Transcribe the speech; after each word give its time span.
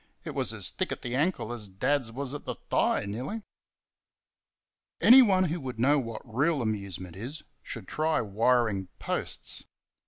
It 0.23 0.33
was 0.33 0.51
as 0.51 0.71
thick 0.71 0.91
at 0.91 1.03
the 1.03 1.13
ankle 1.13 1.53
as 1.53 1.67
Dad's 1.67 2.11
was 2.11 2.33
at 2.33 2.45
the 2.45 2.55
thigh, 2.55 3.05
nearly. 3.05 3.43
Anyone 4.99 5.43
who 5.43 5.59
would 5.61 5.79
know 5.79 5.99
what 5.99 6.23
real 6.25 6.63
amusement 6.63 7.15
is 7.15 7.43
should 7.61 7.87
try 7.87 8.19
wiring 8.19 8.87
posts. 8.97 9.63